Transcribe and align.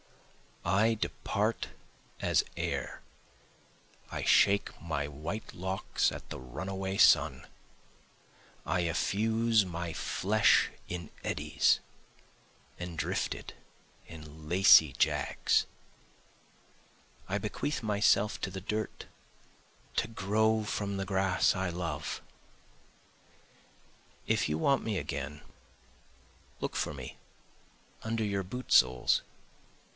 I 0.65 0.95
depart 0.95 1.69
as 2.19 2.43
air, 2.55 3.01
I 4.11 4.23
shake 4.23 4.79
my 4.81 5.07
white 5.07 5.53
locks 5.53 6.11
at 6.11 6.27
the 6.29 6.39
runaway 6.39 6.97
sun, 6.97 7.47
I 8.65 8.81
effuse 8.83 9.63
my 9.65 9.93
flesh 9.93 10.69
in 10.87 11.09
eddies, 11.23 11.79
and 12.79 12.97
drift 12.97 13.35
it 13.35 13.53
in 14.07 14.49
lacy 14.49 14.93
jags. 14.93 15.65
I 17.27 17.37
bequeath 17.37 17.83
myself 17.83 18.39
to 18.41 18.49
the 18.51 18.61
dirt 18.61 19.05
to 19.97 20.07
grow 20.07 20.63
from 20.63 20.97
the 20.97 21.05
grass 21.05 21.55
I 21.55 21.69
love, 21.69 22.21
If 24.25 24.47
you 24.49 24.57
want 24.57 24.83
me 24.83 24.97
again 24.97 25.41
look 26.59 26.75
for 26.75 26.93
me 26.93 27.17
under 28.03 28.23
your 28.23 28.43
boot 28.43 28.71
soles. 28.71 29.21